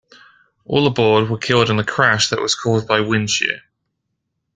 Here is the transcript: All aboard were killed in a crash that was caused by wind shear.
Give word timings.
All 0.65 0.87
aboard 0.87 1.29
were 1.29 1.37
killed 1.37 1.69
in 1.69 1.77
a 1.77 1.83
crash 1.83 2.29
that 2.31 2.41
was 2.41 2.55
caused 2.55 2.87
by 2.87 3.01
wind 3.01 3.29
shear. 3.29 3.61